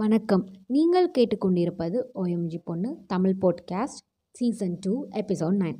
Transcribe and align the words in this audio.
வணக்கம். 0.00 0.42
நீங்கள் 0.66 1.06
கேட்டுக்கொண்டிருப்பது 1.16 1.98
ஓஎம்ஜி 2.14 2.58
பொண்ணு 2.64 2.88
Tamil 3.06 3.36
podcast 3.42 4.00
season 4.34 4.74
two 4.80 4.94
episode 5.20 5.56
nine 5.62 5.78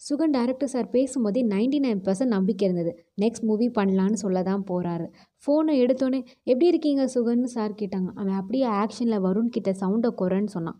Sugan 0.00 0.34
director 0.36 0.70
sir 0.74 0.88
பேசும்போதே 0.90 1.42
நைன்டி 1.46 1.78
நைன் 1.86 2.02
பர்சன்ட் 2.06 2.34
நம்பிக்கை 2.34 2.68
இருந்தது. 2.68 2.92
நெக்ஸ்ட் 3.20 3.46
மூவி 3.48 3.68
பண்ணலான்னு 3.78 4.12
சொல்ல 4.12 4.42
தான் 4.42 4.62
போகிறாரு 4.68 5.06
ஃபோனை 5.42 5.74
எடுத்தோன்னே 5.84 6.20
எப்படி 6.42 6.66
இருக்கீங்க 6.66 7.04
சுகன் 7.14 7.42
சார் 7.54 7.72
கேட்டாங்க. 7.72 8.10
அவன் 8.14 8.36
அப்படியே 8.42 8.68
ஆக்ஷனில் 8.82 9.24
வருண் 9.26 9.48
கிட்ட 9.48 9.72
சவுண்டை 9.80 10.10
குறைன்னு 10.20 10.54
சொன்னான். 10.56 10.78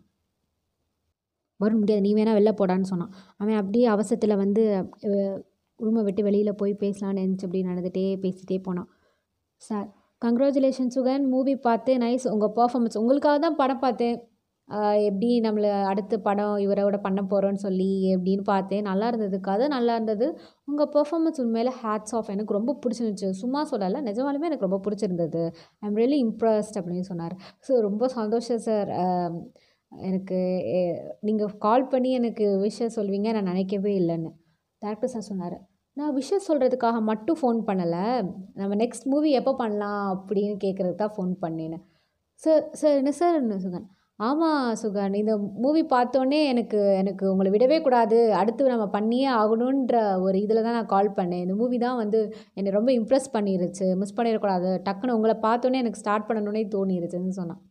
வருண் 1.59 1.81
முடியாது. 1.81 2.01
நீ 2.01 2.13
வேணால் 2.13 2.39
வெளில 2.39 2.53
போடான்னு 2.61 2.91
சொன்னான். 2.91 3.13
அவன் 3.37 3.55
அப்படியே 3.55 3.85
அவசரத்தில் 3.85 4.35
வந்து 4.35 4.63
ரூமை 5.79 6.03
விட்டு 6.03 6.23
வெளியில் 6.23 6.59
போய் 6.63 6.75
பேசலான்னு 6.85 7.25
நினச்சி 7.25 7.47
அப்படி 7.49 7.63
நடந்துகிட்டே 7.63 8.05
பேசிகிட்டே 8.25 8.59
போனான். 8.63 8.89
சார் 9.61 9.89
கங்க்ராச்சுலேஷன் 10.23 10.93
சுகன் 10.95 11.25
மூவி 11.33 11.55
பார்த்தேன் 11.67 12.01
நைஸ் 12.05 12.27
உங்கள் 12.35 12.53
பர்ஃபாமன்ஸ் 12.59 13.01
உங்களுக்காக 13.01 13.39
தான் 13.45 13.59
படம் 13.61 13.83
பார்த்தேன். 13.85 14.17
எப்படி 15.07 15.29
நம்மளை 15.45 15.69
அடுத்த 15.91 16.17
படம் 16.27 16.53
இவரோட 16.65 16.97
பண்ண 17.05 17.21
போகிறோன்னு 17.31 17.61
சொல்லி 17.65 17.87
எப்படின்னு 18.13 18.43
பார்த்தேன். 18.51 18.85
நல்லா 18.89 19.07
இருந்தது. 19.11 19.37
கதை 19.47 19.65
நல்லா 19.75 19.93
இருந்தது. 19.97 20.27
உங்கள் 20.69 20.89
பெர்ஃபார்மன்ஸ் 20.95 21.41
உண்மையில் 21.43 21.71
ஹேட்ஸ் 21.81 22.15
ஆஃப் 22.19 22.31
எனக்கு 22.35 22.57
ரொம்ப 22.59 22.75
பிடிச்சிருந்துச்சு. 22.83 23.29
சும்மா 23.41 23.61
சொல்லலை. 23.71 24.01
நிஜமாலுமே 24.09 24.49
எனக்கு 24.51 24.67
ரொம்ப 24.67 24.79
பிடிச்சிருந்தது. 24.85 25.43
ஐ 25.81 25.85
எம் 25.89 25.99
ரியலி 26.01 26.19
இம்ப்ரெஸ்ட் 26.27 26.79
அப்படின்னு 26.81 27.09
சொன்னார். 27.11 27.35
ஸோ 27.67 27.81
ரொம்ப 27.87 28.07
சந்தோஷம் 28.17 28.63
சார் 28.67 28.91
எனக்கு 29.91 30.39
நீங்கள் 31.27 31.57
கால் 31.65 31.89
பண்ணி 31.93 32.11
எனக்கு 32.19 32.45
விஷயம் 32.67 32.95
சொல்வீங்க 32.97 33.29
நான் 33.35 33.51
நினைக்கவே 33.53 33.93
இல்லைன்னு. 34.01 34.31
டேரக்டர் 34.81 35.13
சார் 35.15 35.29
சொன்னார். 35.31 35.57
நான் 35.97 36.13
விஷயம் 36.19 36.45
சொல்கிறதுக்காக 36.47 36.99
மட்டும் 37.09 37.37
ஃபோன் 37.39 37.59
பண்ணலை. 37.67 38.05
நம்ம 38.59 38.75
நெக்ஸ்ட் 38.83 39.09
மூவி 39.13 39.31
எப்போ 39.39 39.51
பண்ணலாம் 39.61 40.05
அப்படின்னு 40.13 40.55
கேட்குறதுக்கு 40.63 41.01
தான் 41.01 41.15
ஃபோன் 41.17 41.33
பண்ணினேன். 41.43 41.83
சார் 42.43 42.63
சார் 42.79 42.95
என்ன 43.01 43.11
சார் 43.19 43.35
என்ன 43.41 43.57
சுகன்? 43.65 43.85
ஆமாம் 44.19 44.65
சுகன் 44.81 45.13
இந்த 45.19 45.33
மூவி 45.63 45.81
பார்த்தோன்னே 45.93 46.39
எனக்கு 46.51 46.79
எனக்கு 47.01 47.23
உங்களை 47.31 47.49
விடவே 47.55 47.77
கூடாது. 47.87 48.19
அடுத்து 48.41 48.71
நம்ம 48.73 48.87
பண்ணியே 48.97 49.29
ஆகணுன்ற 49.41 49.95
ஒரு 50.25 50.37
இதில் 50.45 50.65
தான் 50.67 50.77
நான் 50.77 50.91
கால் 50.95 51.15
பண்ணேன். 51.19 51.43
இந்த 51.45 51.55
மூவி 51.61 51.77
தான் 51.85 51.99
வந்து 52.03 52.19
என்னை 52.59 52.73
ரொம்ப 52.77 52.91
இம்ப்ரெஸ் 52.99 53.29
பண்ணிருச்சு. 53.35 53.87
மிஸ் 54.01 54.17
பண்ணிடக்கூடாது. 54.19 54.71
டக்குன்னு 54.87 55.17
உங்களை 55.19 55.35
பார்த்தோன்னே 55.47 55.81
எனக்கு 55.83 56.01
ஸ்டார்ட் 56.03 56.27
பண்ணணுன்னே 56.29 56.63
தோணிருச்சுன்னு 56.75 57.39
சொன்னான். 57.41 57.61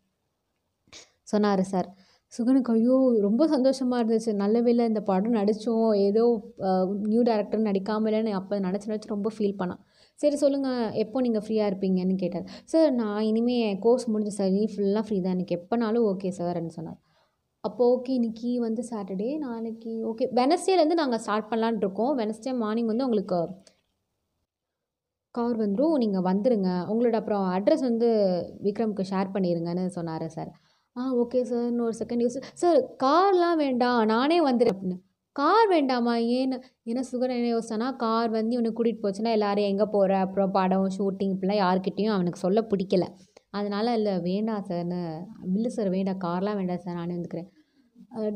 சொன்னார் 1.32 1.64
சார் 1.74 1.88
சுகனுக்கு 2.36 2.70
ஐயோ 2.74 2.96
ரொம்ப 3.26 3.42
சந்தோஷமாக 3.54 4.00
இருந்துச்சு. 4.02 4.32
நல்ல 4.42 4.56
வேளை 4.66 4.82
இந்த 4.90 5.00
படம் 5.10 5.38
நடித்தோம் 5.38 5.88
ஏதோ 6.08 6.22
நியூ 7.12 7.22
டேரக்டர் 7.28 7.66
நடிக்காமலேன்னு 7.68 8.32
அப்போ 8.40 8.60
நினச்சி 8.66 8.88
நினச்சி 8.90 9.14
ரொம்ப 9.14 9.30
ஃபீல் 9.36 9.58
பண்ணான். 9.60 9.82
சரி 10.22 10.36
சொல்லுங்கள் 10.42 10.94
எப்போ 11.02 11.20
நீங்கள் 11.26 11.44
ஃப்ரீயாக 11.44 11.70
இருப்பீங்கன்னு 11.70 12.16
கேட்டார். 12.22 12.46
சார் 12.72 12.90
நான் 13.00 13.22
இனிமேல் 13.30 13.62
என் 13.68 13.80
கோர்ஸ் 13.86 14.06
முடிஞ்ச 14.12 14.32
சார் 14.38 14.52
நீ 14.58 14.64
ஃபுல்லாக 14.74 15.04
ஃப்ரீ 15.06 15.18
தான். 15.24 15.36
எனக்கு 15.38 15.56
எப்போனாலும் 15.60 16.06
ஓகே 16.12 16.30
சார்ன்னு 16.38 16.74
சொன்னார். 16.78 16.98
அப்போ 17.64 17.82
ஓகே 17.94 18.12
இன்னைக்கு 18.18 18.52
வந்து 18.66 18.82
சாட்டர்டே 18.90 19.28
நாளைக்கு 19.44 19.92
ஓகே 20.10 20.24
வெனஸ்டேலேருந்து 20.40 21.00
நாங்கள் 21.02 21.22
ஸ்டார்ட் 21.24 21.50
பண்ணலான்னு 21.50 21.82
இருக்கோம். 21.84 22.12
வெனஸ்டே 22.22 22.54
மார்னிங் 22.62 22.90
வந்து 22.92 23.06
உங்களுக்கு 23.08 23.40
கார் 25.36 25.60
வந்துடும் 25.64 26.00
நீங்கள் 26.02 26.26
வந்துடுங்க 26.30 26.70
உங்களோட 26.92 27.16
அப்புறம் 27.20 27.44
அட்ரஸ் 27.56 27.84
வந்து 27.90 28.08
விக்ரம்க்கு 28.66 29.04
ஷேர் 29.10 29.34
பண்ணிடுங்கன்னு 29.34 29.84
சொன்னார் 29.98 30.26
சார் 30.34 30.50
ஆ 30.96 31.02
ஓகே 31.20 31.40
சார் 31.50 31.66
இன்னொரு 31.70 31.94
செகண்ட் 32.00 32.22
யூஸ் 32.24 32.36
சார் 32.62 32.78
கார்லாம் 33.02 33.58
வேண்டாம். 33.64 34.00
நானே 34.12 34.38
வந்துடுறேன் 34.46 34.74
அப்படின்னு. 34.74 34.96
கார் 35.36 35.68
வேண்டாமா? 35.74 36.14
ஏன்னு 36.38 36.56
ஏன்னா 36.90 37.02
சுகர் 37.10 37.32
என்ன 37.36 37.50
யோசனா 37.54 37.86
கார் 38.02 38.30
வந்து 38.36 38.52
இவனை 38.56 38.70
கூட்டிகிட்டு 38.78 39.04
போச்சுன்னா 39.04 39.30
எல்லாரும் 39.36 39.68
எங்கே 39.70 39.86
போகிற 39.94 40.18
அப்புறம் 40.24 40.50
படம் 40.56 40.88
ஷூட்டிங் 40.96 41.32
இப்படிலாம் 41.34 41.60
யார்கிட்டேயும் 41.64 42.14
அவனுக்கு 42.16 42.42
சொல்ல 42.44 42.60
பிடிக்கல. 42.72 43.06
அதனால் 43.58 43.90
இல்லை 43.98 44.14
வேண்டாம் 44.28 44.66
சார்னு 44.68 45.00
இல்லை 45.56 45.70
சார் 45.76 45.90
வேண்டாம். 45.96 46.20
கார்லாம் 46.26 46.58
வேண்டாம் 46.60 46.82
சார் 46.84 46.98
நானே 47.00 47.14
வந்துக்கிறேன். 47.18 47.48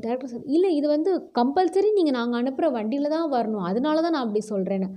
டேரக்டர் 0.04 0.32
சார் 0.32 0.46
இல்லை 0.56 0.70
இது 0.78 0.86
வந்து 0.94 1.10
கம்பல்சரி 1.38 1.90
நீங்கள் 1.98 2.16
நாங்கள் 2.18 2.40
அனுப்புகிற 2.40 2.70
வண்டியில் 2.78 3.14
தான் 3.16 3.28
வரணும். 3.36 3.66
அதனால 3.70 4.00
தான் 4.06 4.14
நான் 4.16 4.26
அப்படி 4.26 4.42
சொல்கிறேன்னு 4.52 4.88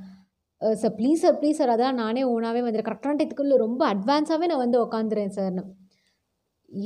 sir 0.82 0.96
please 1.00 1.22
sir 1.26 1.38
please 1.42 1.60
sir 1.62 1.74
அதான் 1.76 2.00
நானே 2.04 2.24
ஓனாகவே 2.32 2.62
வந்துடுறேன் 2.64 2.90
கரெக்டான 2.90 3.18
டயத்துக்குள்ளே 3.20 3.60
ரொம்ப 3.66 3.82
அட்வான்ஸாகவே 3.94 4.50
நான் 4.52 4.64
வந்து 4.66 4.80
உக்காந்துறேன் 4.86 5.36
சார்னு 5.38 5.64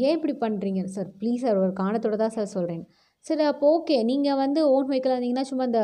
ஏன் 0.05 0.15
இப்படி 0.17 0.35
பண்ணுறீங்க 0.43 0.81
சார் 0.97 1.09
ப்ளீஸ் 1.21 1.43
சார் 1.45 1.61
ஒரு 1.63 1.73
காரணத்தோட 1.81 2.17
தான் 2.23 2.35
சார் 2.37 2.53
சொல்கிறேன் 2.57 2.83
சரி 3.25 3.43
அப்போ 3.49 3.65
ஓகே 3.75 3.97
நீங்கள் 4.09 4.39
வந்து 4.43 4.59
ஓன் 4.73 4.87
வெஹிக்கிள் 4.89 5.13
இருந்தீங்கன்னா 5.13 5.47
சும்மா 5.49 5.65
இந்த 5.69 5.81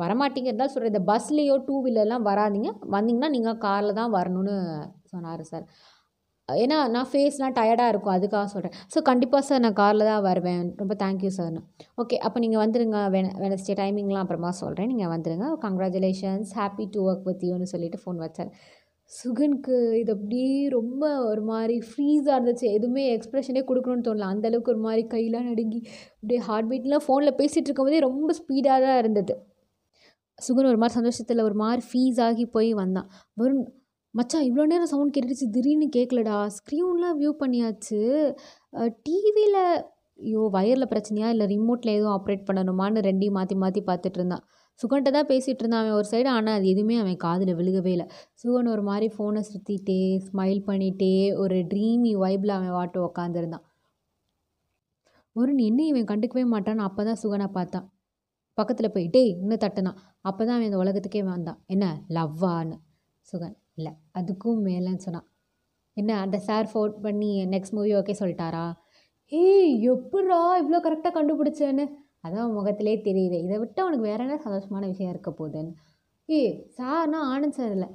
வரமாட்டீங்க 0.00 0.48
இருந்தாலும் 0.50 0.74
சொல்கிறேன் 0.74 0.92
இந்த 0.94 1.04
பஸ்லேயோ 1.10 1.54
டூ 1.68 1.76
வீலர்லாம் 1.86 2.26
வராதிங்க. 2.30 2.70
வந்தீங்கன்னா 2.94 3.30
நீங்கள் 3.36 3.60
காரில் 3.66 3.98
தான் 4.00 4.14
வரணும்னு 4.16 4.56
சொன்னார் 5.12 5.44
சார். 5.52 5.64
ஏன்னா 6.48 6.76
நான் 6.94 7.08
ஃபேஸ்லாம் 7.10 7.54
டயர்டாக 7.58 7.92
இருக்கும். 7.92 8.14
அதுக்காக 8.16 8.46
சொல்கிறேன் 8.54 8.74
ஸோ 8.94 8.98
கண்டிப்பாக 9.08 9.42
சார் 9.48 9.62
நான் 9.64 9.78
காரில் 9.80 10.08
தான் 10.10 10.24
வருவேன். 10.28 10.64
ரொம்ப 10.80 10.94
தேங்க்யூ 11.02 11.30
சார் 11.38 11.58
ஓகே 12.02 12.16
அப்போ 12.26 12.38
நீங்கள் 12.44 12.62
வந்துடுங்க 12.64 13.00
வென 13.16 13.32
வெனஸ்டே 13.44 13.76
டைமிங்லாம் 13.80 14.24
அப்புறமா 14.24 14.50
சொல்கிறேன் 14.62 14.90
நீங்கள் 14.92 15.12
வந்துடுங்க 15.14 15.48
congratulations 15.64 16.52
happy 16.60 16.86
to 16.94 17.00
work 17.08 17.26
with 17.30 17.46
யூன்னு 17.50 17.72
சொல்லிவிட்டு 17.74 18.02
ஃபோன் 18.04 18.20
வச்சார். 18.24 18.52
சுகனுக்கு 19.18 19.76
இது 20.00 20.10
அப்படியே 20.16 20.52
ரொம்ப 20.76 21.02
ஒரு 21.30 21.42
மாதிரி 21.50 21.76
ஃப்ரீஸாக 21.88 22.36
இருந்துச்சு. 22.38 22.66
எதுவுமே 22.76 23.04
எக்ஸ்ப்ரெஷனே 23.16 23.62
கொடுக்கணும்னு 23.68 24.06
தோணல. 24.06 24.28
அந்தளவுக்கு 24.34 24.72
ஒரு 24.74 24.82
மாதிரி 24.86 25.02
கையெல்லாம் 25.14 25.48
நடுங்கி 25.50 25.80
அப்படியே 26.14 26.40
ஹார்ட் 26.48 26.70
பீட்லாம் 26.70 27.04
ஃபோனில் 27.06 27.38
பேசிகிட்டு 27.40 27.68
இருக்கும்போதே 27.70 28.00
ரொம்ப 28.08 28.34
ஸ்பீடாக 28.40 28.80
தான் 28.86 28.98
இருந்தது. 29.02 29.34
சுகன் 30.38 30.70
ஒரு 30.72 30.80
மாதிரி 30.82 30.98
சந்தோஷத்தில் 30.98 31.46
ஒரு 31.48 31.56
மாதிரி 31.62 31.82
ஃபீஸ் 31.88 32.20
ஆகி 32.26 32.44
போய் 32.56 32.70
வந்தான். 32.82 33.08
வருண் 33.40 33.62
மச்சான் 34.14 34.46
இவ்வளோ 34.48 34.64
நேரம் 34.70 34.90
சவுண்ட் 34.92 35.14
கேட்டுச்சு 35.16 35.46
திடீர்னு 35.54 35.86
கேட்கலடா 35.96 36.38
ஸ்க்ரீன்லாம் 36.56 37.18
வியூ 37.20 37.32
பண்ணியாச்சு. 37.42 38.00
டிவியில் 39.06 39.60
ஐயோ 40.28 40.42
வயரில் 40.56 40.90
பிரச்சனையா? 40.92 41.28
இல்லை 41.34 41.46
ரிமோட்டில் 41.52 41.94
எதுவும் 41.96 42.14
ஆப்ரேட் 42.16 42.48
பண்ணணுமான்னு 42.48 43.06
ரெண்டையும் 43.08 43.36
மாற்றி 43.38 43.56
மாற்றி 43.62 43.80
பார்த்துட்டு 43.90 44.18
இருந்தான். 44.20 44.44
சுகன்ட்ட 44.80 45.10
தான் 45.16 45.28
பேசிகிட்டு 45.30 45.62
இருந்தான் 45.62 45.82
அவன் 45.84 45.96
ஒரு 46.00 46.08
சைடு 46.12 46.28
ஆனால் 46.36 46.56
அது 46.58 46.66
எதுவுமே 46.72 46.94
அவன் 47.02 47.16
காதில் 47.24 47.56
விழுகவே 47.58 47.90
இல்லை. 47.96 48.06
சுகன் 48.42 48.70
ஒரு 48.74 48.82
மாதிரி 48.90 49.08
ஃபோனை 49.14 49.42
சுற்றிட்டே 49.50 49.98
ஸ்மைல் 50.28 50.60
பண்ணிகிட்டே 50.68 51.12
ஒரு 51.42 51.58
ட்ரீமி 51.72 52.12
வைப்பில் 52.24 52.54
அவன் 52.58 52.74
வாட்டு 52.78 53.00
உக்காந்துருந்தான். 53.08 53.64
ஒரு 55.36 55.52
என்ன 55.70 55.80
இவன் 55.90 56.08
கண்டுக்கவே 56.12 56.44
மாட்டான்னு? 56.54 56.86
அப்போ 56.88 57.02
தான் 57.08 57.20
சுகனை 57.24 57.48
பார்த்தான். 57.58 57.86
பக்கத்தில் 58.58 58.94
போய் 58.94 59.06
டேய் 59.14 59.30
இன்னும் 59.42 59.62
தட்டுனான். 59.64 60.00
அப்போ 60.28 60.42
தான் 60.46 60.56
அவன் 60.56 60.68
இந்த 60.70 60.78
உலகத்துக்கே 60.84 61.22
வந்தான். 61.32 61.60
என்ன 61.74 61.84
லவ்வான்னு? 62.16 62.76
சுகன் 63.28 63.56
இல்லை 63.78 63.92
அதுக்கும் 64.18 64.60
மேலேன்னு 64.68 65.04
சொன்னான். 65.06 65.26
என்ன 65.96 66.10
அந்த 66.24 66.36
சார் 66.48 66.66
ஃபோன் 66.72 66.92
பண்ணி 67.04 67.30
நெக்ஸ்ட் 67.54 67.74
மூவி 67.76 67.90
ஓகே 68.00 68.14
சொல்லிட்டாரா? 68.20 68.64
ஏய் 69.32 69.74
எப்படா 69.92 70.38
இவ்வளோ 70.60 70.78
கரெக்டாக 70.86 71.12
கண்டுபிடிச்சேன்னு? 71.16 71.84
அதான் 72.26 72.54
முகத்திலே 72.56 72.94
தெரியுது. 73.06 73.36
இதை 73.46 73.56
விட்டு 73.62 73.80
அவனுக்கு 73.82 74.08
வேற 74.08 74.20
என்ன 74.24 74.36
சந்தோஷமான 74.46 74.82
விஷயம் 74.92 75.12
இருக்க 75.12 75.30
போகுதுன்னு? 75.38 75.72
ஏய் 76.28 76.52
சார்னா 76.78 77.20
ஆனந்த் 77.34 77.58
சார் 77.58 77.72
இல்லை. 77.76 77.88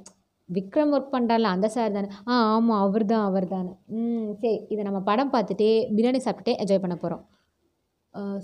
விக்ரம் 0.48 0.92
ஒர்க் 0.96 1.14
பண்ணுறால 1.14 1.50
அந்த 1.54 1.66
சார் 1.74 1.94
தானே. 1.96 2.08
ஆ 2.30 2.34
ஆமாம் 2.54 2.82
அவர் 2.84 3.04
தான் 3.12 3.24
அவர் 3.28 3.46
தானே 3.54 3.72
ம் 3.96 4.28
சரி 4.42 4.56
இதை 4.72 4.82
நம்ம 4.88 5.00
படம் 5.08 5.32
பார்த்துட்டே 5.34 5.68
பிரியாணி 5.96 6.20
சாப்பிட்டுட்டே 6.26 6.54
என்ஜாய் 6.62 6.84
பண்ண 6.84 6.96
போகிறோம் 7.02 7.24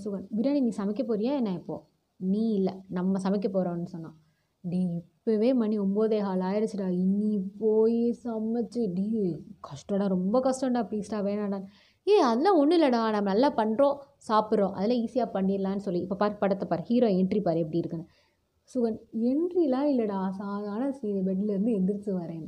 சுகன் 0.02 0.26
பிரியாணி 0.36 0.60
நீ 0.66 0.72
சமைக்க 0.80 1.02
போறியா 1.10 1.32
என்ன 1.40 1.52
இப்போது 1.60 1.82
நீ 2.20 2.42
இல்லை 2.58 2.74
நம்ம 2.98 3.20
சமைக்க 3.24 3.46
போகிறோம்னு 3.54 3.92
சொன்னான். 3.94 4.16
டே 4.64 4.80
இப்போவே 4.98 5.48
மணி 5.62 5.76
ஒம்போதே 5.84 6.18
ஹால் 6.26 6.44
ஆயிடுச்சுடா 6.50 6.86
இனி 7.02 7.32
போய் 7.62 7.98
சமைச்சு 8.24 8.82
டி 8.96 9.06
கஷ்டம்டா 9.68 10.06
ரொம்ப 10.16 10.36
கஷ்டம்டா. 10.46 10.82
ப்ளீஸ்டா 10.90 11.18
வேணாடா 11.28 11.58
ஏ 12.06 12.14
அதெல்லாம் 12.20 12.58
ஒன்றும் 12.60 12.76
இல்லைடா 12.78 13.00
நம்ம 13.10 13.28
நல்லா 13.32 13.50
பண்ணுறோம் 13.60 13.96
சாப்பிட்றோம். 14.28 14.74
அதெல்லாம் 14.76 15.00
ஈஸியாக 15.04 15.28
பண்ணிடலான்னு 15.36 15.84
சொல்லி 15.86 16.00
இப்போ 16.00 16.16
பாரு 16.16 16.34
படத்தை 16.42 16.66
பாரு 16.68 16.82
ஹீரோ 16.82 17.08
என்ட்ரி 17.20 17.40
பாரு 17.42 17.58
எப்படி 17.58 17.80
இருக்குன்னு. 17.82 18.08
சுகன் 18.70 18.98
என்ட்ரிலாம் 19.30 19.88
இல்லைடா 19.92 20.18
சாதாரண 20.40 20.90
பெட்லேருந்து 21.28 21.74
எந்திரிச்சு 21.78 22.12
வரேன். 22.20 22.46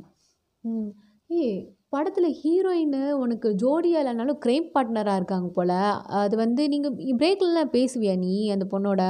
ம். 0.63 0.89
ஏ 1.29 1.43
படத்தில் 1.89 2.29
ஹீரோயின் 2.41 2.95
உனக்கு 3.23 3.49
ஜோடியாக 3.63 4.01
இல்லைனாலும் 4.03 4.39
க்ரைம் 4.45 4.67
பார்ட்னராக 4.75 5.19
இருக்காங்க 5.19 5.49
போல். 5.57 5.75
அது 6.21 6.35
வந்து 6.37 6.61
நீங்கள் 6.73 6.95
பிரேக்லலாம் 7.21 7.73
பேசுவியா 7.77 8.15
நீ 8.25 8.33
அந்த 8.55 8.65
பொண்ணோட? 8.73 9.03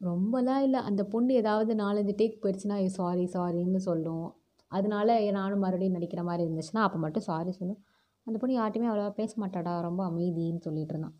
ரொம்பலாம் 0.00 0.62
இல்லை. 0.66 0.80
அந்த 0.80 1.02
பொண்ணு 1.04 1.32
ஏதாவது 1.34 1.72
நாலஞ்சு 1.74 2.14
டேக் 2.20 2.42
போயிடுச்சுன்னா 2.42 2.76
சாரி 2.98 3.24
சாரின்னு 3.34 3.80
சொல்லும். 3.88 4.26
அதனால 4.72 5.08
நானும் 5.38 5.64
மறுபடியும் 5.64 5.96
நடிக்கிற 5.98 6.22
மாதிரி 6.22 6.42
இருந்துச்சுன்னா 6.46 6.82
அப்போ 6.86 6.98
மட்டும் 6.98 7.26
சாரி 7.30 7.52
சொல்லும் 7.52 7.80
அந்த 8.26 8.36
பொண்ணு 8.40 8.54
யார்ட்டையுமே 8.58 8.88
அவ்வளோவா 8.90 9.12
பேச 9.20 9.32
மாட்டாடா 9.42 9.72
ரொம்ப 9.88 10.02
அமைதின்னு 10.10 10.64
சொல்லிட்டு 10.66 10.94
இருந்தான் 10.94 11.16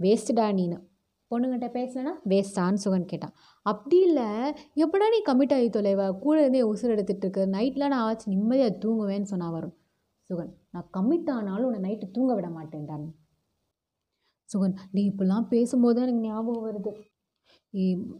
வேஸ்ட்டுடா 0.00 0.46
நீனு. 0.58 0.78
பொண்ணுங்கிட்ட 1.30 1.68
பேசலைன்னா 1.76 2.12
வேஸ்ட்டான்னு 2.30 2.82
சுகன் 2.84 3.08
கேட்டான். 3.10 3.34
அப்படி 3.66 3.96
இல்லை 4.08 4.26
எப்படா 4.84 5.06
நீ 5.14 5.18
கமிட் 5.28 5.54
ஆகி 5.56 5.68
தொலைவா 5.76 6.06
கூட 6.24 6.36
இருந்தே 6.42 6.62
உசுறு 6.70 6.94
எடுத்துகிட்டு 6.96 7.26
இருக்கு. 7.26 7.42
நைட்லாம் 7.56 7.92
நான் 7.94 8.04
ஆச்சு 8.08 8.26
நிம்மதியாக 8.34 8.78
தூங்குவேன்னு 8.84 9.30
சொன்னா 9.32 9.48
வரும். 9.56 9.74
சுகன் 10.30 10.52
நான் 10.74 10.88
கமிட் 10.96 11.30
ஆனாலும் 11.36 11.66
உன்னை 11.68 11.80
நைட்டு 11.86 12.06
தூங்க 12.16 12.32
விட 12.38 12.48
மாட்டேன்டான் 12.56 13.06
சுகன் 14.48 14.74
நீ 14.94 15.00
இப்படிலாம் 15.10 15.46
பேசும்போது 15.54 15.98
எனக்கு 16.04 16.22
ஞாபகம் 16.28 16.66
வருது. 16.68 16.90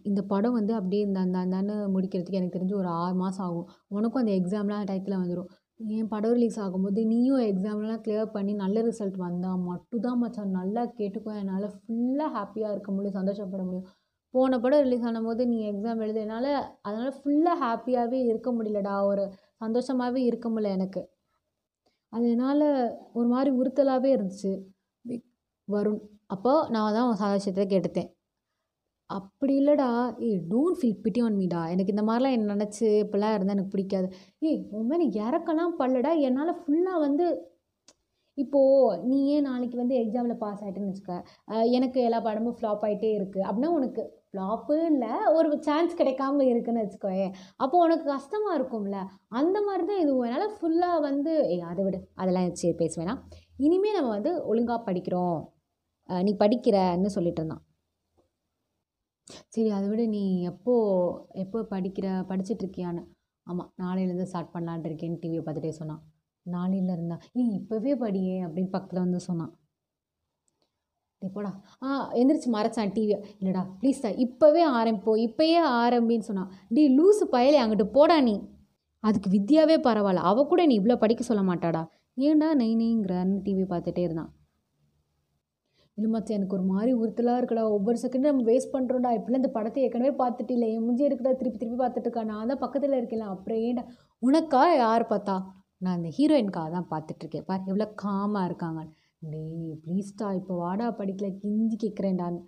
இந்த 0.08 0.20
படம் 0.32 0.56
வந்து 0.58 0.72
அப்படியே 0.78 1.02
இந்த 1.08 1.18
அந்த 1.26 1.36
அந்தான்னு 1.44 1.74
முடிக்கிறதுக்கு 1.94 2.40
எனக்கு 2.40 2.56
தெரிஞ்சு 2.56 2.76
ஒரு 2.82 2.88
ஆறு 3.02 3.14
மாதம் 3.22 3.44
ஆகும். 3.46 3.68
உனக்கும் 3.96 4.22
அந்த 4.22 4.32
எக்ஸாம்லாம் 4.40 4.88
டயத்தில் 4.90 5.20
வந்துடும் 5.22 5.50
என் 5.80 6.08
படம் 6.08 6.32
ரிலீஸ் 6.36 6.56
ஆகும்போது 6.60 7.00
நீயும் 7.06 7.42
எக்ஸாம்லாம் 7.50 8.00
கிளியர் 8.04 8.32
பண்ணி 8.32 8.52
நல்ல 8.54 8.78
ரிசல்ட் 8.82 9.16
வந்தால் 9.16 9.60
மட்டும்தான் 9.68 10.18
மச்சான். 10.18 10.56
நல்லா 10.60 10.82
கேட்டுக்கோ. 10.98 11.32
என்னால் 11.42 11.66
ஃபுல்லாக 11.74 12.30
ஹாப்பியாக 12.36 12.74
இருக்க 12.74 12.90
முடியும் 12.92 13.18
சந்தோஷப்பட 13.18 13.62
முடியும். 13.62 13.86
போன 14.34 14.58
படம் 14.60 14.82
ரிலீஸ் 14.86 15.06
ஆனும்போது 15.06 15.42
நீ 15.46 15.58
எக்ஸாம் 15.70 16.02
எழுது 16.04 16.20
என்னால் 16.20 16.50
அதனால் 16.82 17.14
ஃபுல்லாக 17.18 17.56
ஹாப்பியாகவே 17.64 18.20
இருக்க 18.30 18.50
முடியலடா. 18.52 18.94
ஒரு 19.04 19.24
சந்தோஷமாகவே 19.64 20.22
இருக்க 20.30 20.48
முடியல 20.50 20.74
எனக்கு. 20.78 21.02
அது 22.12 22.26
என்னால் 22.30 22.68
ஒரு 23.12 23.28
மாதிரி 23.28 23.50
உறுத்தலாகவே 23.60 24.10
இருந்துச்சு. 24.16 24.52
வருண் 25.68 26.00
அப்போது 26.26 26.70
நான் 26.70 26.94
தான் 26.94 27.08
உன் 27.08 27.22
சந்தோஷத்தை 27.24 27.64
கேட்டுத்தேன் 27.66 28.10
அப்படி 29.16 29.52
இல்லைடா. 29.60 29.88
ஏய் 30.26 30.40
டோன்ட் 30.50 30.78
ஃபீல் 30.78 30.98
பிட்டி 31.04 31.20
ஆன் 31.26 31.36
மீடா 31.40 31.60
எனக்கு 31.74 31.92
இந்த 31.94 32.02
மாதிரிலாம் 32.08 32.34
என்ன 32.36 32.54
நினச்சி 32.54 32.86
இப்படிலாம் 33.04 33.34
இருந்தால் 33.36 33.56
எனக்கு 33.56 33.74
பிடிக்காது. 33.74 34.08
ஏய் 34.48 34.58
உன் 34.78 34.88
மேலே 34.90 35.04
இறக்கலாம் 35.24 35.72
பல்லடா 35.80 36.12
என்னால் 36.28 36.58
ஃபுல்லாக 36.62 37.04
வந்து 37.06 37.26
இப்போது 38.42 38.98
நீ 39.10 39.16
ஏன் 39.34 39.46
நாளைக்கு 39.48 39.76
வந்து 39.80 39.94
எக்ஸாமில் 40.00 40.40
பாஸ் 40.42 40.60
ஆகிட்டேன்னு 40.64 40.90
வச்சுக்க 40.90 41.14
எனக்கு 41.76 41.98
எல்லா 42.08 42.18
பாடமும் 42.26 42.56
ஃப்ளாப் 42.58 42.84
ஆகிட்டே 42.88 43.08
இருக்குது 43.18 43.46
அப்படின்னா 43.46 43.70
உனக்கு 43.78 44.02
ஃப்ளாப்பு 44.28 44.74
இல்லை 44.90 45.12
ஒரு 45.36 45.48
சான்ஸ் 45.68 45.98
கிடைக்காம 46.00 46.44
இருக்குன்னு 46.50 46.84
வச்சுக்கோயேன். 46.84 47.32
அப்போ 47.62 47.76
உனக்கு 47.86 48.04
கஷ்டமாக 48.14 48.58
இருக்கும்ல. 48.58 48.98
அந்த 49.40 49.56
மாதிரி 49.68 49.84
தான் 49.90 50.02
இது 50.04 50.12
என்னால் 50.28 50.54
ஃபுல்லாக 50.58 50.98
வந்து 51.08 51.32
ஏய் 51.54 51.66
அதை 51.70 51.84
விட. 51.86 51.98
அதெல்லாம் 52.20 52.50
சரி 52.62 52.76
பேசுவேனா 52.82 53.14
இனிமேல் 53.66 53.98
நம்ம 53.98 54.12
வந்து 54.16 54.32
ஒழுங்காக 54.52 54.80
படிக்கிறோம். 54.90 55.40
நீ 56.28 56.34
படிக்கிறன்னு 56.44 57.10
சொல்லிட்டு 57.16 57.42
இருந்தான். 57.42 57.64
சரி 59.28 59.70
அதை 59.70 59.88
விட 59.88 60.06
நீ 60.06 60.42
எப்போது 60.42 61.40
எப்போ 61.42 61.60
படிக்கிற 61.70 62.06
படிச்சிட்டு 62.30 62.62
இருக்கியான்னு 62.64 63.02
ஆமாம் 63.46 63.72
நாளையிலேருந்து 63.82 64.22
ஸ்டார்ட் 64.22 64.54
பண்ணலான்ட்டு 64.54 64.88
இருக்கேன்னு 64.90 65.20
டிவியை 65.22 65.42
பார்த்துட்டே 65.44 65.68
சொன்னான். 65.68 66.02
நாளையில் 66.42 66.88
இருந்தா 66.88 67.20
நீ 67.32 67.44
இப்போவே 67.58 67.96
படியே 67.96 68.42
அப்படின்னு 68.42 68.70
பக்கத்தில் 68.70 68.98
வந்து 68.98 69.20
சொன்னான். 69.20 69.58
டே 71.22 71.28
போடா. 71.28 71.50
ஆ 71.82 72.10
எந்திரிச்சு 72.12 72.50
மறைச்சான் 72.56 72.92
டிவியை 72.96 73.18
இல்லைடா 73.38 73.62
ப்ளீஸ் 73.80 74.00
தான் 74.00 74.16
இப்போவே 74.16 74.62
ஆரம்பிப்போ 74.64 75.16
இப்போயே 75.16 75.60
ஆரம்பின்னு 75.84 76.18
சொன்னான். 76.18 76.50
டி 76.68 76.88
லூசு 76.88 77.24
பயலே 77.32 77.58
அங்கிட்டு 77.62 77.84
போடா 77.84 78.20
நீ. 78.20 78.36
அதுக்கு 79.00 79.30
வித்யாவே 79.30 79.76
பரவாயில்ல 79.88 80.28
அவள் 80.30 80.46
கூட 80.46 80.66
நீ 80.66 80.80
இவ்வளோ 80.80 80.96
படிக்க 80.96 81.22
சொல்ல 81.22 81.42
மாட்டாடா. 81.42 81.82
ஏன்டா 82.16 82.54
நெய் 82.54 82.76
நெய்ங்கிறான்னு 82.76 83.36
டிவி 83.44 83.64
பார்த்துட்டே 83.72 83.98
இருந்தான். 83.98 84.30
இல்லைமாச்சா 85.98 86.34
எனக்கு 86.38 86.56
ஒரு 86.56 86.64
மாதிரி 86.72 86.90
உறுத்தலாக 87.02 87.40
இருக்கடா. 87.40 87.62
ஒவ்வொரு 87.76 87.98
செகண்டும் 88.02 88.30
நம்ம 88.32 88.44
வேஸ்ட் 88.50 88.74
பண்ணுறோம்டா 88.74 89.10
இப்படிலாம் 89.16 89.42
இந்த 89.42 89.52
படத்தை 89.56 89.82
ஏற்கனவே 89.86 90.12
பார்த்துட்டு 90.20 90.52
இல்லை. 90.56 90.66
என் 90.74 90.84
முஞ்சி 90.88 91.02
இருக்குடா 91.08 91.32
திருப்பி 91.40 91.58
திருப்பி 91.60 91.78
பார்த்துட்டு 91.80 92.08
இருக்கா. 92.08 92.24
நான் 92.32 92.50
தான் 92.52 92.62
பக்கத்தில் 92.64 92.98
இருக்கேன் 92.98 93.24
அப்புறம் 93.34 93.62
ஏன்டா? 93.68 93.84
உனக்கா 94.22 94.62
யார் 94.84 95.04
பார்த்தா? 95.12 95.36
நான் 95.84 95.96
அந்த 95.98 96.10
ஹீரோயின்காக 96.18 96.70
தான் 96.76 96.88
பார்த்துட்ருக்கேன் 96.92 97.46
பார் 97.48 97.66
எவ்வளோ 97.70 97.86
காமாக 98.02 98.48
இருக்காங்க. 98.50 98.80
டேய் 99.32 99.74
ப்ளீஸ்டா 99.82 100.28
இப்போ 100.40 100.54
வாடா 100.64 100.86
படிக்கல. 101.00 101.28
கிஞ்சி 101.42 101.76
கேட்குறேன்டான்னு 101.84 102.40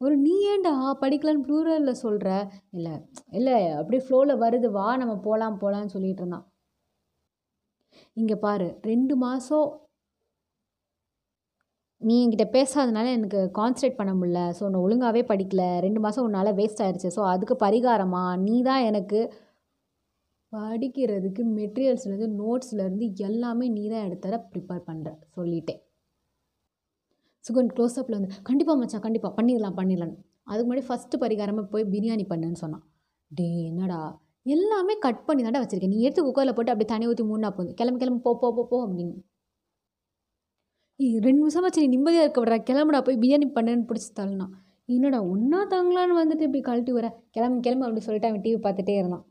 ஒரு 0.00 0.14
நீ 0.24 0.34
ஏன்டா 0.52 0.72
படிக்கலான்னு 1.02 1.44
ப்ளூரலில் 1.46 2.00
சொல்கிற 2.04 2.28
இல்லை 2.76 2.94
இல்லை 3.38 3.56
அப்படியே 3.78 4.02
ஃப்ளோவில் 4.06 4.40
வருது. 4.44 4.68
வா 4.78 4.86
நம்ம 5.02 5.14
போகலாம் 5.26 5.58
போகலான்னு 5.62 5.94
சொல்லிகிட்டு 5.94 6.22
இருந்தான். 6.24 6.46
இங்கே 8.20 8.36
பாரு 8.46 8.66
ரெண்டு 8.90 9.14
மாதம் 9.24 9.68
நீ 12.00 12.14
என்கிட்ட 12.22 12.44
பேசாதனால 12.56 13.12
எனக்கு 13.18 13.38
கான்சன்ட்ரேட் 13.58 13.98
பண்ண 14.00 14.12
முடில 14.18 14.40
ஸோ 14.58 14.62
நான் 14.72 14.84
ஒழுங்காகவே 14.86 15.22
படிக்கல. 15.30 15.62
ரெண்டு 15.84 16.00
மாதம் 16.04 16.24
உன்னால் 16.26 16.56
வேஸ்ட் 16.58 16.82
ஆயிடுச்சு 16.84 17.08
ஸோ 17.16 17.22
அதுக்கு 17.32 17.54
பரிகாரமா 17.64 18.22
நீ 18.46 18.56
தான் 18.68 18.84
எனக்கு 18.90 19.20
படிக்கிறதுக்கு 20.52 21.42
மெட்டீரியல்ஸ்லேருந்து 21.58 22.28
நோட்ஸ்லேருந்து 22.42 23.06
எல்லாமே 23.28 23.66
நீ 23.76 23.84
தான் 23.94 24.06
எடுத்தர 24.08 24.38
ப்ரிப்பேர் 24.52 24.86
பண்ணுற 24.88 25.08
சொல்லிட்டேன் 25.36 25.80
சுகன் 27.44 27.72
க்ளோஸ்அப்பில் 27.74 28.16
வந்து 28.18 28.30
கண்டிப்பாக 28.48 28.78
மச்சான் 28.80 29.04
கண்டிப்பாக 29.06 29.32
பண்ணிடலாம் 29.38 29.76
பண்ணிடலாம். 29.80 30.14
அதுக்கு 30.50 30.66
முன்னாடி 30.68 30.86
ஃபஸ்ட்டு 30.88 31.20
பரிகாரமாக 31.24 31.66
போய் 31.72 31.84
பிரியாணி 31.92 32.24
பண்ணுன்னு 32.32 32.58
சொன்னான். 32.62 32.84
டே 33.30 33.46
என்னடா? 33.70 34.00
எல்லாமே 34.54 34.94
கட் 35.06 35.22
பண்ணி 35.28 35.42
தாண்டா 35.44 35.60
வச்சுருக்கேன். 35.62 35.94
நீ 35.94 36.00
எடுத்து 36.06 36.24
குக்கரில் 36.26 36.56
போட்டு 36.56 36.72
அப்படியே 36.72 36.90
தண்ணி 36.92 37.08
ஊற்றி 37.10 37.24
மூணா 37.30 37.50
போகுது 37.56 37.72
கிளம்பி 37.80 38.00
கிளம்பி 38.02 38.22
போ 38.26 38.32
போ 38.42 38.64
போ 38.72 38.78
அப்படின்னு. 38.86 39.14
ரெண்டு 41.24 41.40
நிமிஷமாச்சு 41.40 41.82
நீ 41.82 41.88
நிம்மதியாக 41.94 42.24
இருக்க 42.26 42.40
விட்றா. 42.42 42.58
கிளம்புடா 42.68 43.00
போய் 43.06 43.18
பிரியாணி 43.22 43.46
பண்ணுன்னு 43.56 43.86
பிடிச்சி 43.88 44.10
தள்ளனா. 44.18 44.46
என்னடா 44.94 45.18
ஒன்றா 45.32 45.60
தாங்களான்னு 45.72 46.20
வந்துட்டு 46.20 46.46
இப்படி 46.48 46.62
கழட்டி 46.68 46.92
வர 46.98 47.06
கிளம்பு 47.36 47.58
கிளம்பு 47.66 47.86
அப்படி 47.86 48.04
சொல்லிட்டு 48.06 48.28
அவன் 48.30 48.44
டிவி 48.46 48.58
பார்த்துட்டே 48.66 48.94
இருந்தான். 49.00 49.24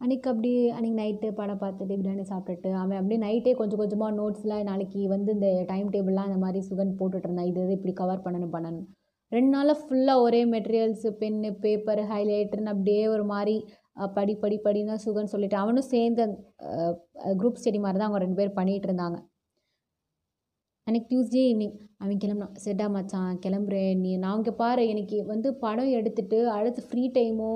அன்றைக்கி 0.00 0.28
அப்படி 0.32 0.50
அன்றைக்கி 0.76 0.96
நைட்டு 1.00 1.28
படம் 1.38 1.60
பார்த்துட்டு 1.62 1.94
பிரியாணி 2.00 2.24
சாப்பிட்டுட்டு 2.30 2.70
அவன் 2.82 2.98
அப்படியே 3.00 3.20
நைட்டே 3.26 3.52
கொஞ்சம் 3.60 3.80
கொஞ்சமாக 3.82 4.16
நோட்ஸ்லாம் 4.20 4.68
நாளைக்கு 4.70 5.00
வந்து 5.14 5.30
இந்த 5.36 5.48
டைம் 5.72 5.88
டேபிள்லாம் 5.94 6.28
அந்த 6.28 6.40
மாதிரி 6.44 6.60
சுகன் 6.68 6.96
போட்டுட்ருந்தான் 7.00 7.48
இது 7.50 7.60
இது 7.66 7.76
இப்படி 7.78 7.94
கவர் 8.02 8.24
பண்ணணும் 8.26 8.54
பண்ணணும். 8.56 8.86
ரெண்டு 9.32 9.50
நாளில் 9.56 9.80
ஃபுல்லாக 9.82 10.24
ஒரே 10.26 10.40
மெட்டீரியல்ஸு 10.54 11.10
பென்னு 11.20 11.50
பேப்பர் 11.64 12.02
ஹைலைட்டர்னு 12.12 12.72
அப்படியே 12.74 13.04
ஒரு 13.14 13.24
மாதிரி 13.34 13.56
படி 14.16 14.34
படி 14.42 14.56
படின்னு 14.64 14.92
தான் 14.92 15.04
சுகன் 15.06 15.32
சொல்லிவிட்டு 15.32 15.62
அவனும் 15.62 15.90
சேர்ந்து 15.94 16.24
குரூப் 17.40 17.60
ஸ்டடி 17.62 17.80
மாதிரி 17.84 17.98
தான் 18.00 18.08
அவங்க 18.08 18.22
ரெண்டு 18.24 18.38
பேர் 18.40 18.58
பண்ணிகிட்டு 18.58 18.88
இருந்தாங்க. 18.90 19.18
அன்றைக்கி 20.88 21.06
டியூஸ்டே 21.10 21.42
ஈவினிங் 21.50 21.76
அவன் 22.02 22.18
கிளம்புனான். 22.22 22.56
செட்டா 22.64 22.86
மச்சான் 22.94 23.38
கிளம்புறேன் 23.44 24.00
நீ 24.04 24.10
நான் 24.24 24.38
இங்கே 24.38 24.52
பாரு. 24.58 24.82
எனக்கு 24.92 25.18
வந்து 25.30 25.48
படம் 25.62 25.92
எடுத்துட்டு 25.98 26.38
அடுத்து 26.56 26.80
ஃப்ரீ 26.88 27.04
டைமோ 27.14 27.52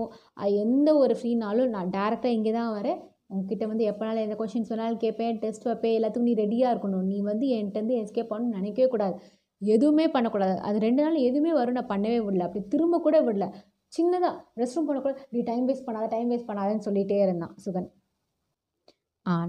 எந்த 0.62 0.88
ஒரு 1.00 1.14
ஃப்ரீனாலும் 1.18 1.72
நான் 1.74 1.90
டேரெக்டாக 1.96 2.36
இங்கே 2.36 2.52
தான் 2.56 2.70
வரேன். 2.76 2.98
உங்ககிட்ட 3.32 3.64
வந்து 3.72 3.84
எப்போனாலும் 3.90 4.24
எந்த 4.26 4.36
கொஷின்ஸ் 4.40 4.70
வேணாலும் 4.72 5.00
கேட்பேன் 5.04 5.40
டெஸ்ட் 5.42 5.68
வைப்பேன். 5.70 5.96
எல்லாத்துக்கும் 5.98 6.28
நீ 6.30 6.34
ரெடியாக 6.42 6.72
இருக்கணும். 6.74 7.04
நீ 7.10 7.18
வந்து 7.30 7.46
என்கிட்டருந்து 7.58 7.98
எஸ்கேப் 8.02 8.32
பண்ணணும்னு 8.32 8.58
நினைக்கவே 8.60 8.88
கூடாது. 8.94 9.16
எதுவுமே 9.62 10.06
பண்ணக்கூடாது. 10.16 10.56
அது 10.68 10.78
ரெண்டு 10.86 11.02
நாள் 11.06 11.20
எதுவுமே 11.28 11.52
வரும். 11.60 11.78
நான் 11.80 11.92
பண்ணவே 11.94 12.18
விடல. 12.26 12.46
அப்படி 12.48 12.64
திரும்ப 12.74 13.00
கூட 13.08 13.18
விடல. 13.28 13.48
சின்னதாக 13.92 14.34
ரெஸ்ட் 14.62 14.78
ரூம் 14.78 14.88
போனக்கூட 14.88 15.14
நீ 15.34 15.42
டைம் 15.50 15.66
வேஸ்ட் 15.68 15.88
பண்ணாத 15.88 16.08
டைம் 16.16 16.30
வேஸ்ட் 16.32 16.50
பண்ணாதன்னு 16.50 16.86
சொல்லிகிட்டே 16.88 17.18
இருந்தான் 17.26 17.54
சுகன். 17.66 17.88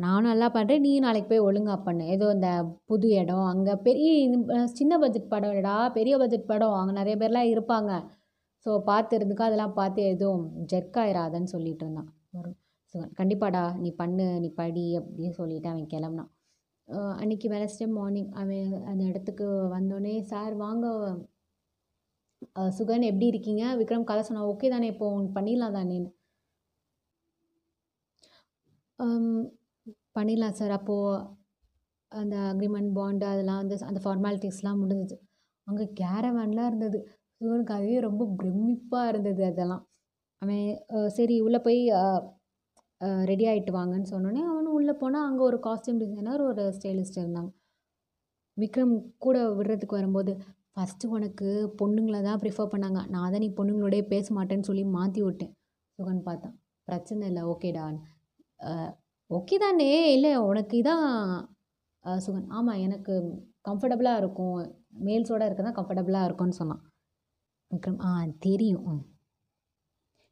நானும் 0.04 0.30
நல்லா 0.32 0.48
பண்ணுறேன் 0.56 0.84
நீ 0.86 0.92
நாளைக்கு 1.00 1.30
போய் 1.32 1.46
ஒழுங்கா 1.48 1.76
பண்ணு. 1.84 2.04
ஏதோ 2.16 2.26
இந்த 2.36 2.50
புது 2.86 3.08
இடம் 3.22 3.46
அங்கே 3.52 3.76
பெரிய 3.88 4.10
சின்ன 4.80 4.94
பட்ஜெட் 5.00 5.32
படம் 5.34 5.58
பெரிய 5.98 6.14
பட்ஜெட் 6.18 6.50
படம். 6.52 6.78
அங்கே 6.80 6.96
நிறைய 7.02 7.16
பேர்லாம் 7.22 7.52
இருப்பாங்க. 7.54 7.92
ஸோ 8.66 8.72
பார்த்து 8.90 9.18
இருந்துக்கோ 9.20 9.46
அதெல்லாம் 9.50 9.74
பார்த்து 9.74 10.02
எதுவும் 10.14 10.44
ஜெர்க் 10.74 10.98
ஆயிடாதன்னு 11.04 11.54
சொல்லிட்டு 11.56 11.84
இருந்தான். 11.86 12.10
வரும். 12.38 12.58
சுகன் 12.94 13.14
கண்டிப்பாடா 13.20 13.64
நீ 13.84 13.90
பண்ணு 13.94 14.26
நீ 14.44 14.50
படி 14.54 14.86
அப்படின்னு 15.00 15.36
சொல்லிட்டு 15.40 15.70
அவன் 15.70 15.88
கிளம்புனான். 15.94 16.32
அஹ் 16.88 17.16
அன்னைக்கு 17.22 17.48
வெனஸ்டே 17.50 17.88
மார்னிங் 17.98 18.32
அவன் 18.42 18.62
அந்த 18.92 19.04
இடத்துக்கு 19.04 19.46
வந்தோடனே 19.76 20.16
சார் 20.32 20.54
வாங்க. 20.56 20.86
சுகன் 22.78 23.10
எப்படி 23.12 23.28
இருக்கீங்க? 23.28 23.64
விக்ரம் 23.82 24.08
கதை 24.10 24.22
சொன்னால் 24.28 24.50
ஓகே 24.54 24.70
தானே 24.70 24.88
இப்போ 24.94 25.08
பண்ணிடலாம் 25.38 25.78
தானேன்னு. 25.78 26.10
பண்ணிடலாம் 30.16 30.58
சார். 30.60 30.74
அப்போது 30.80 31.24
அந்த 32.12 32.36
அக்ரிமெண்ட் 32.52 32.92
பாண்டு 32.98 33.26
அதெல்லாம் 33.32 33.60
வந்து 33.62 33.76
அந்த 33.90 34.00
ஃபார்மாலிட்டிஸ்லாம் 34.04 34.82
முடிஞ்சிச்சு. 34.84 35.18
அங்கே 35.68 35.86
கேரவேன்லாம் 36.02 36.70
இருந்தது. 36.72 37.00
சிவனுக்கு 37.42 37.74
அதுவே 37.78 37.98
ரொம்ப 38.08 38.24
பிரமிப்பாக 38.40 39.12
இருந்தது 39.12 39.42
அதெல்லாம். 39.52 39.84
அவன் 40.42 40.66
சரி 41.18 41.36
உள்ளே 41.48 41.60
போய் 41.68 41.82
ரெடி 43.32 43.46
ஆகிட்டு 43.50 43.72
வாங்கன்னு 43.78 44.12
சொன்னோடனே 44.14 44.42
அவனும் 44.52 44.76
உள்ளே 44.78 44.94
போனால் 45.02 45.28
அங்கே 45.28 45.44
ஒரு 45.50 45.58
காஸ்டியூம் 45.68 46.02
டிசைனர் 46.04 46.42
ஒரு 46.50 46.64
ஸ்டைலிஸ்ட் 46.78 47.20
இருந்தாங்க. 47.22 47.52
விக்ரம் 48.58 48.96
கூட 49.26 49.38
விடுறதுக்கு 49.58 49.98
வரும்போது 50.00 50.32
ஃபஸ்ட்டு 50.74 51.12
உனக்கு 51.16 51.48
பொண்ணுங்களை 51.80 52.20
தான் 52.28 52.42
ப்ரிஃபர் 52.44 52.72
பண்ணாங்க. 52.74 53.00
நான் 53.14 53.32
தான் 53.34 53.44
நீ 53.46 53.50
பொண்ணுங்களோடய 53.60 54.06
பேச 54.14 54.28
மாட்டேன்னு 54.38 54.68
சொல்லி 54.70 54.84
மாற்றி 54.98 55.22
விட்டேன். 55.28 55.54
சுகன் 56.00 56.26
பார்த்தான். 56.28 56.56
பிரச்சனை 56.88 57.24
இல்லை 57.32 57.44
ஓகேடான்னு 57.54 58.02
ஓகே 59.30 59.58
தானே 59.58 59.88
இல்லை 60.14 60.32
உனக்கு 60.42 60.76
இதான் 60.78 61.08
சுகன் 62.20 62.48
ஆமாம் 62.50 62.80
எனக்கு 62.80 63.14
கம்ஃபர்டபுளாக 63.66 64.22
இருக்கும். 64.22 64.56
மேல்ஸோட 65.06 65.42
இருக்க 65.46 65.64
தான் 65.64 65.78
கம்ஃபர்டபுளாக 65.80 66.28
இருக்கும்னு 66.28 66.60
சொன்னான். 66.60 66.82
விக்ரம் 67.72 68.00
ஆ 68.00 68.12
தெரியும். 68.40 68.86
ம். 68.88 69.04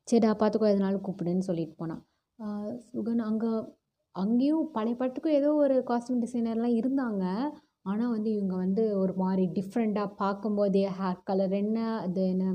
சரிடா 0.07 0.31
பார்த்துக்கோ 0.33 0.71
எதனாலும் 0.71 1.05
கூப்பிடுன்னு 1.07 1.47
சொல்லிட்டு 1.49 1.75
போனான். 1.75 2.01
சுகன் 2.87 3.21
அங்கே 3.21 3.51
அங்கேயும் 4.15 4.65
பழைய 4.71 4.95
படத்துக்கும் 4.95 5.37
ஏதோ 5.39 5.49
ஒரு 5.55 5.75
காஸ்டியூம் 5.83 6.23
டிசைனர்லாம் 6.23 6.77
இருந்தாங்க. 6.81 7.23
ஆனால் 7.83 8.13
வந்து 8.15 8.29
இவங்க 8.31 8.55
வந்து 8.55 8.83
ஒரு 8.97 9.13
மாதிரி 9.15 9.43
டிஃப்ரெண்ட்டாக 9.53 10.15
பார்க்கும்போதே 10.15 10.85
ஹேர் 10.97 11.23
கலர் 11.23 11.53
என்ன 11.53 11.77
அது 11.97 12.21
என்ன 12.27 12.45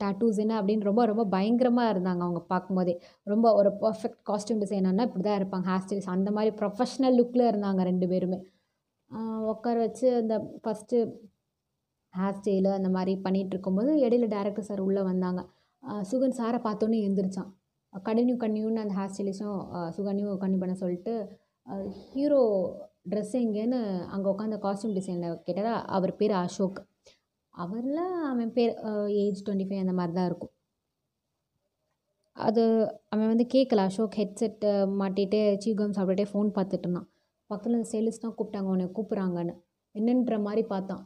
டாட்டூஸ் 0.00 0.38
என்ன 0.44 0.54
அப்படின்னு 0.60 0.88
ரொம்ப 0.88 1.02
ரொம்ப 1.10 1.24
பயங்கரமாக 1.34 1.92
இருந்தாங்க 1.94 2.22
அவங்க 2.26 2.40
பார்க்கும்போதே. 2.52 2.94
ரொம்ப 3.32 3.46
ஒரு 3.60 3.70
பர்ஃபெக்ட் 3.82 4.20
காஸ்டியூம் 4.30 4.62
டிசைனர்னால் 4.64 5.08
இப்படி 5.08 5.24
தான் 5.28 5.38
இருப்பாங்க. 5.40 5.66
ஹேர் 5.70 5.84
ஸ்டைல்ஸ் 5.84 6.10
அந்த 6.16 6.30
மாதிரி 6.36 6.52
ப்ரொஃபஷ்னல் 6.60 7.16
லுக்கில் 7.20 7.48
இருந்தாங்க 7.50 7.82
ரெண்டு 7.90 8.08
பேருமே. 8.12 8.38
உட்கார 9.52 9.76
வச்சு 9.86 10.06
அந்த 10.20 10.34
ஃபஸ்ட்டு 10.64 10.98
ஹேர் 12.14 12.38
ஸ்டைலு 12.38 12.70
அந்த 12.78 12.88
மாதிரி 12.96 13.12
பண்ணிகிட்டு 13.26 13.54
இருக்கும்போது 13.54 13.92
இடையில 14.06 14.26
டேரக்டர் 14.34 14.68
சார் 14.70 14.82
உள்ளே 14.88 15.02
வந்தாங்க. 15.10 15.40
சுகன் 16.10 16.36
சாரை 16.38 16.58
பார்த்தோன்னே 16.66 16.98
எழுந்திரிச்சான் 17.06 17.50
கண்டினியூ 17.92 18.36
கண்டினியூன்னு 18.42 18.82
அந்த 18.84 18.94
ஹேர் 18.98 19.12
ஸ்டைலிஷும் 19.14 19.58
சுகன்யூ 19.96 20.28
கண்டினியூ 20.42 20.62
பண்ண 20.62 20.74
சொல்லிட்டு 20.82 21.14
ஹீரோ 22.08 22.40
ட்ரெஸ் 23.10 23.34
எங்கேன்னு 23.42 23.78
அங்கே 24.14 24.28
உட்காந்து 24.32 24.56
காஸ்டியூம் 24.64 24.96
டிசைனில் 24.98 25.38
கேட்டால் 25.46 25.78
அவர் 25.96 26.12
பேர் 26.20 26.34
அசோக். 26.40 26.78
அவரில் 27.62 28.02
அவன் 28.32 28.52
பேர் 28.56 28.72
ஏஜ் 29.22 29.42
டுவெண்ட்டி 29.46 29.66
ஃபைவ் 29.68 29.82
அந்த 29.84 29.94
மாதிரி 29.98 30.14
தான் 30.18 30.28
இருக்கும். 30.30 30.52
அது 32.36 32.62
அவன் 33.12 33.30
வந்து 33.32 33.46
கேட்கல 33.54 33.84
அசோக் 33.88 34.18
ஹெட்செட்டு 34.20 34.70
மாட்டிகிட்டே 35.00 35.42
சீகம் 35.64 35.96
சாப்பிட்டுட்டே 35.98 36.26
ஃபோன் 36.32 36.48
பார்த்துட்டு 36.56 36.86
இருந்தான். 36.86 37.08
பக்கத்தில் 37.50 37.78
இந்த 37.78 37.88
சேல்ஸ் 37.94 38.22
தான் 38.24 38.36
கூப்பிட்டாங்க 38.38 38.72
உன்னை 38.74 38.86
கூப்பிட்றாங்கன்னு. 38.98 39.54
என்னன்ற 39.94 40.36
மாதிரி 40.46 40.62
பார்த்தான். 40.72 41.02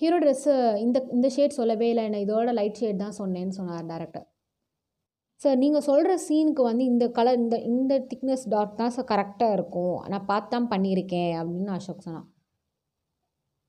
ஹீரோ 0.00 0.16
ட்ரெஸ்ஸு 0.22 0.54
இந்த 0.84 0.98
இந்த 1.16 1.28
ஷேட் 1.36 1.58
சொல்லவே 1.60 1.86
இல்லை 1.92 2.02
என்ன 2.08 2.18
இதோட 2.24 2.50
லைட் 2.58 2.80
ஷேட் 2.80 3.02
தான் 3.04 3.18
சொன்னேன்னு 3.20 3.56
சொன்னார் 3.58 3.86
டேரக்டர் 3.90 4.26
சார் 5.40 5.56
நீங்கள் 5.62 5.84
சொல்கிற 5.88 6.12
சீனுக்கு 6.26 6.62
வந்து 6.70 6.84
இந்த 6.92 7.04
கலர் 7.18 7.38
இந்த 7.42 7.56
இந்த 7.70 7.94
திக்னஸ் 8.10 8.44
டாட் 8.54 8.78
தான் 8.80 8.94
சார் 8.96 9.10
கரெக்டாக 9.12 9.56
இருக்கும். 9.56 9.96
நான் 10.12 10.28
பார்த்து 10.30 10.52
தான் 10.54 10.68
பண்ணியிருக்கேன் 10.72 11.32
அப்படின்னு 11.40 11.72
அசோக் 11.78 12.06
சொன்னான். 12.06 12.28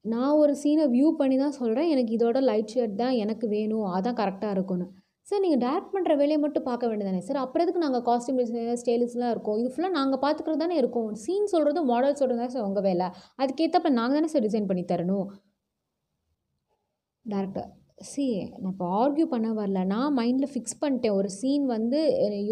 நான் 0.06 0.38
ஒரு 0.42 0.54
சீனை 0.62 0.86
வியூ 0.96 1.08
பண்ணி 1.20 1.36
தான் 1.44 1.58
சொல்கிறேன் 1.60 1.90
எனக்கு 1.94 2.12
இதோட 2.18 2.40
லைட் 2.50 2.74
ஷேட் 2.74 2.96
தான் 3.04 3.16
எனக்கு 3.24 3.46
வேணும். 3.56 3.88
அதான் 3.98 4.18
கரெக்டாக 4.22 4.56
இருக்கும்னு. 4.56 4.86
சார் 5.30 5.42
நீங்கள் 5.46 5.62
டேரக்ட் 5.64 5.94
பண்ணுற 5.94 6.14
வேலையை 6.20 6.40
மட்டும் 6.44 6.66
பார்க்க 6.68 6.90
வேண்டியதானே 6.90 7.22
சார் 7.30 7.40
அப்புறம் 7.42 7.64
எதுக்கு 7.66 7.82
நாங்கள் 7.86 8.04
காஸ்டியூம் 8.10 8.40
டிசைனர் 8.42 8.80
ஸ்டைலிஸ்லாம் 8.82 9.34
இருக்கோம்? 9.34 9.58
இது 9.62 9.72
ஃபுல்லாக 9.74 9.94
நாங்கள் 10.00 10.22
பார்த்துக்கிறது 10.26 10.64
தானே 10.64 10.76
இருக்கும். 10.82 11.10
சீன் 11.24 11.52
சொல்கிறது 11.54 11.82
மாடல் 11.90 12.20
சொல்கிறது 12.20 12.42
தான் 12.44 12.54
சார் 12.56 12.68
உங்கள் 12.70 12.86
வேலை. 12.90 13.08
அதுக்கேற்றப்ப 13.44 13.92
நாங்கள் 14.00 14.18
தானே 14.20 14.30
சார் 14.34 14.46
டிசைன் 14.48 14.70
பண்ணி 14.70 14.84
தரணும். 14.94 15.28
டேரக்டர் 17.26 17.68
சி 18.12 18.26
நான் 18.62 18.72
இப்போ 18.74 18.88
ஆர்கியூ 19.02 19.28
பண்ண 19.36 19.48
வரல. 19.60 19.80
நான் 19.94 20.16
மைண்டில் 20.20 20.52
ஃபிக்ஸ் 20.54 20.80
பண்ணிட்டேன். 20.82 21.16
ஒரு 21.20 21.30
சீன் 21.40 21.66
வந்து 21.76 22.00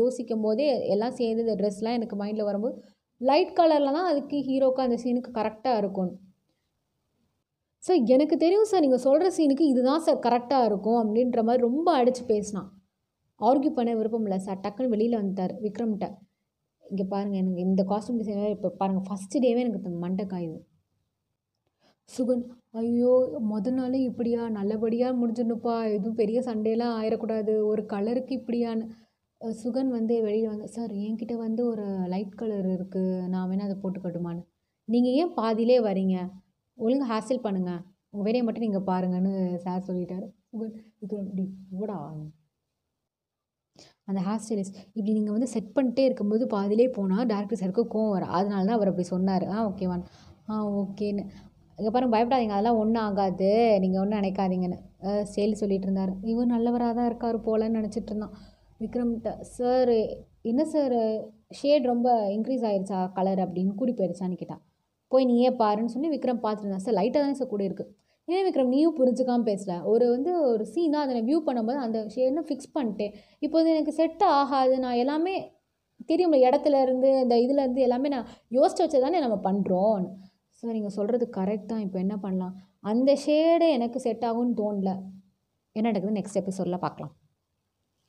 யோசிக்கும் 0.02 0.46
போதே 0.46 0.68
எல்லாம் 0.94 1.18
சேர்ந்தது 1.22 1.58
ட்ரெஸ்லாம் 1.62 1.98
எனக்கு 2.00 2.16
மைண்டில் 2.22 2.50
வரும்போது 2.50 2.78
லைட் 3.22 3.58
கலரில் 3.60 3.96
தான் 3.98 4.10
அதுக்கு 4.12 4.38
ஹீரோக்கு 4.48 4.86
அந்த 4.86 4.98
சீனுக்கு 5.04 5.32
கரெக்டாக 5.40 5.82
இருக்கும். 5.82 6.12
சார் 7.86 8.00
எனக்கு 8.14 8.36
தெரியும் 8.44 8.70
சார் 8.70 8.84
நீங்கள் 8.84 9.04
சொல்கிற 9.06 9.28
சீனுக்கு 9.36 9.66
இதுதான் 9.72 10.04
சார் 10.06 10.24
கரெக்டாக 10.28 10.68
இருக்கும் 10.70 11.00
அப்படின்ற 11.02 11.40
மாதிரி 11.48 11.62
ரொம்ப 11.68 11.88
அடித்து 12.00 12.22
பேசினான். 12.32 12.70
ஆர்கியூ 13.40 13.72
பண்ண 13.78 13.92
விருப்பம் 13.98 14.26
இல்லை 14.28 14.40
சார் 14.46 14.62
டக்குன்னு 14.64 14.94
வெளியில் 14.94 15.18
வந்துட்டார் 15.20 15.54
விக்ரம்கிட்ட. 15.66 16.08
இங்கே 16.92 17.06
பாருங்கள் 17.12 17.40
எனக்கு 17.42 17.66
இந்த 17.70 17.84
காஸ்டியூம் 17.92 18.20
டிசைனர் 18.22 18.56
இப்போ 18.56 18.70
பாருங்கள் 18.80 19.06
ஃபஸ்ட்டு 19.08 19.42
டேவே 19.44 19.62
எனக்கு 19.66 19.92
மண்டை 20.04 20.26
காயுது 20.34 20.60
சுகன் 22.10 22.44
ஐயோ 22.80 23.12
மொதல் 23.52 23.78
நாளே 23.80 24.00
இப்படியா? 24.10 24.42
நல்லபடியாக 24.58 25.18
முடிஞ்சிடணுப்பா 25.20 25.76
எதுவும் 25.96 26.18
பெரிய 26.22 26.40
சண்டையெல்லாம் 26.48 26.96
ஆயிடக்கூடாது 27.00 27.54
ஒரு 27.72 27.84
கலருக்கு 27.94 28.34
இப்படியான்னு. 28.40 28.86
சுகன் 29.62 29.92
வந்து 29.98 30.16
வெளியில் 30.26 30.52
வந்து 30.54 30.68
சார் 30.76 30.92
என்கிட்ட 31.06 31.34
வந்து 31.46 31.62
ஒரு 31.72 31.86
லைட் 32.14 32.36
கலர் 32.42 32.68
இருக்குது 32.76 33.16
நான் 33.34 33.48
வேணால் 33.52 33.68
அதை 33.70 33.78
போட்டுக்கட்டுமான்னு. 33.84 34.44
நீங்கள் 34.88 35.16
ஏன் 35.22 35.34
பாதியிலே 35.40 35.80
வரீங்க? 35.90 36.18
ஒழுங்காக 36.78 37.10
ஹாஸ்டல் 37.12 37.46
பண்ணுங்கள் 37.46 37.82
உங்கள் 38.12 38.28
வேலையை 38.28 38.44
மட்டும் 38.48 38.66
நீங்கள் 38.68 38.88
பாருங்கன்னு 38.90 39.34
சார் 39.66 39.88
சொல்லிட்டார். 39.90 40.26
சுகன் 40.50 40.74
இது 41.04 41.16
இப்படி 41.28 41.46
ஓடா 41.80 41.98
அந்த 44.10 44.20
ஹாஸ்டலிஸ் 44.28 44.72
இப்படி 44.96 45.12
நீங்கள் 45.18 45.36
வந்து 45.36 45.50
செட் 45.54 45.74
பண்ணிட்டே 45.78 46.04
இருக்கும்போது 46.08 46.44
பாதியிலே 46.54 46.86
போனால் 46.98 47.28
டேரக்டர் 47.32 47.60
சாருக்கு 47.62 47.84
கோவம் 47.94 48.14
வரும். 48.16 48.34
அதனால 48.38 48.66
தான் 48.68 48.78
அவர் 48.78 48.92
அப்படி 48.92 49.08
சொன்னார். 49.16 49.46
ஆ 49.54 49.58
ஓகேவான் 49.70 50.04
ஆ 50.52 50.58
ஓகேன்னு 50.82 51.24
இங்கே 51.80 51.92
பாருங்க 51.94 52.14
பயப்படாதீங்க. 52.16 52.56
அதெல்லாம் 52.58 52.82
ஒன்றும் 52.82 53.04
ஆகாது. 53.08 53.50
நீங்கள் 53.84 54.02
ஒன்றும் 54.04 54.20
நினைக்காதீங்கன்னு. 54.22 54.78
சேல் 55.34 55.60
சொல்லிட்டு 55.62 55.88
இருந்தார். 55.88 56.14
இவர் 56.32 56.54
நல்லவராக 56.54 56.94
தான் 57.00 57.10
இருக்கார் 57.12 57.38
போலன்னு 57.48 57.80
நினச்சிட்டு 57.80 58.12
இருந்தான். 58.14 58.36
விக்ரம்கிட்ட 58.84 59.32
சார் 59.58 59.94
என்ன 60.52 60.62
சார் 60.74 60.98
ஷேட் 61.60 61.92
ரொம்ப 61.92 62.08
இன்க்ரீஸ் 62.36 62.66
ஆயிடுச்சா 62.70 63.00
கலர் 63.18 63.42
அப்படின்னு 63.46 63.74
கூடி 63.82 63.94
போயிடுச்சான்னு 64.00 64.40
கேட்டான். 64.42 64.64
போய் 65.12 65.30
நீயே 65.32 65.52
பாருன்னு 65.62 65.94
சொல்லி 65.96 66.10
விக்ரம் 66.16 66.42
பார்த்துருந்தான். 66.46 66.84
சார் 66.86 66.98
லைட்டாக 67.00 67.22
தானே 67.24 67.38
சார் 67.40 67.54
கூட 67.54 67.64
இருக்குது 67.70 67.92
ஏன் 68.28 68.46
விக்ரம் 68.48 68.72
நீயும் 68.74 68.96
புரிஞ்சுக்காமல் 69.00 69.48
பேசல? 69.50 69.74
ஒரு 69.92 70.06
வந்து 70.14 70.32
ஒரு 70.52 70.64
சீனாக 70.74 71.06
அதை 71.06 71.22
வியூ 71.28 71.40
பண்ணும்போது 71.48 71.80
அந்த 71.86 72.00
ஷேட்னு 72.14 72.44
ஃபிக்ஸ் 72.48 72.72
பண்ணிட்டேன். 72.78 73.12
இப்போ 73.46 73.60
இது 73.62 73.74
எனக்கு 73.76 73.94
செட் 74.00 74.24
ஆகாது. 74.38 74.76
நான் 74.86 75.02
எல்லாமே 75.04 75.34
தெரியும்ல 76.12 76.38
இடத்துல 76.48 76.80
இருந்து 76.86 77.10
இந்த 77.24 77.36
இதுலேருந்து 77.44 77.84
எல்லாமே 77.88 78.10
நான் 78.16 78.30
யோசிச்சு 78.58 78.84
வச்சு 78.84 79.04
தானே 79.06 79.20
நம்ம 79.26 79.38
பண்ணுறோம் 79.50 80.08
சார் 80.58 80.76
நீங்கள் 80.78 80.96
சொல்கிறது 80.98 81.26
கரெக்ட் 81.38 81.70
தான். 81.72 81.84
இப்போ 81.86 82.00
என்ன 82.06 82.16
பண்ணலாம்? 82.26 82.56
அந்த 82.92 83.12
ஷேடு 83.26 83.68
எனக்கு 83.78 84.00
செட் 84.08 84.26
ஆகும்னு 84.30 84.58
தோணல. 84.62 84.92
என்ன 85.76 85.86
நடக்குது? 85.90 86.18
நெக்ஸ்ட் 86.20 86.42
எபிசோடில் 86.42 86.84
பார்க்கலாம். 86.86 87.14